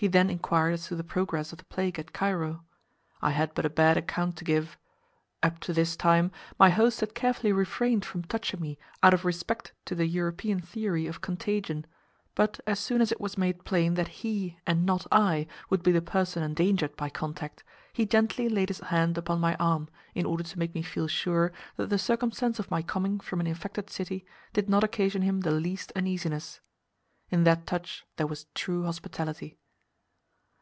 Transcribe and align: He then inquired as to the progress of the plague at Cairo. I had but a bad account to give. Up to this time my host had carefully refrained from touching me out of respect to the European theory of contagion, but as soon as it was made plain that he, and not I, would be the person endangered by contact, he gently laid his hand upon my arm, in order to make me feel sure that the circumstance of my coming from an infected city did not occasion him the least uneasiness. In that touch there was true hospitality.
He 0.00 0.06
then 0.06 0.30
inquired 0.30 0.74
as 0.74 0.86
to 0.86 0.94
the 0.94 1.02
progress 1.02 1.50
of 1.50 1.58
the 1.58 1.64
plague 1.64 1.98
at 1.98 2.12
Cairo. 2.12 2.62
I 3.20 3.30
had 3.32 3.52
but 3.52 3.66
a 3.66 3.68
bad 3.68 3.96
account 3.96 4.36
to 4.36 4.44
give. 4.44 4.78
Up 5.42 5.58
to 5.58 5.72
this 5.72 5.96
time 5.96 6.30
my 6.56 6.70
host 6.70 7.00
had 7.00 7.16
carefully 7.16 7.52
refrained 7.52 8.04
from 8.04 8.22
touching 8.22 8.60
me 8.60 8.78
out 9.02 9.12
of 9.12 9.24
respect 9.24 9.72
to 9.86 9.96
the 9.96 10.06
European 10.06 10.60
theory 10.60 11.08
of 11.08 11.20
contagion, 11.20 11.84
but 12.36 12.60
as 12.64 12.78
soon 12.78 13.00
as 13.00 13.10
it 13.10 13.20
was 13.20 13.36
made 13.36 13.64
plain 13.64 13.94
that 13.94 14.22
he, 14.22 14.56
and 14.68 14.86
not 14.86 15.04
I, 15.10 15.48
would 15.68 15.82
be 15.82 15.90
the 15.90 16.00
person 16.00 16.44
endangered 16.44 16.94
by 16.96 17.08
contact, 17.10 17.64
he 17.92 18.06
gently 18.06 18.48
laid 18.48 18.68
his 18.68 18.78
hand 18.78 19.18
upon 19.18 19.40
my 19.40 19.56
arm, 19.56 19.88
in 20.14 20.26
order 20.26 20.44
to 20.44 20.58
make 20.60 20.76
me 20.76 20.82
feel 20.82 21.08
sure 21.08 21.50
that 21.74 21.90
the 21.90 21.98
circumstance 21.98 22.60
of 22.60 22.70
my 22.70 22.82
coming 22.82 23.18
from 23.18 23.40
an 23.40 23.48
infected 23.48 23.90
city 23.90 24.24
did 24.52 24.68
not 24.68 24.84
occasion 24.84 25.22
him 25.22 25.40
the 25.40 25.50
least 25.50 25.90
uneasiness. 25.96 26.60
In 27.30 27.42
that 27.42 27.66
touch 27.66 28.06
there 28.14 28.28
was 28.28 28.46
true 28.54 28.84
hospitality. 28.84 29.58